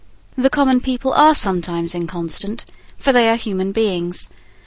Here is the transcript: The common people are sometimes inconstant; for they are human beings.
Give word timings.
The 0.35 0.49
common 0.49 0.81
people 0.81 1.13
are 1.13 1.35
sometimes 1.35 1.93
inconstant; 1.93 2.65
for 2.97 3.13
they 3.13 3.29
are 3.29 3.35
human 3.35 3.71
beings. 3.71 4.31